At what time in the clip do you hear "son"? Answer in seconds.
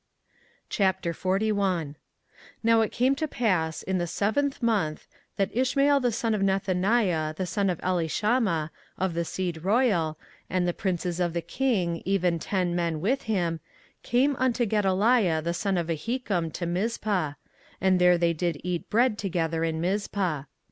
6.11-6.33, 7.45-7.69, 15.53-15.77